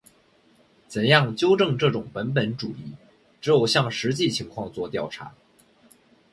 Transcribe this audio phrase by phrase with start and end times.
[0.87, 2.93] 怎样纠正这种本本主义？
[3.39, 5.33] 只有向实际情况作调查。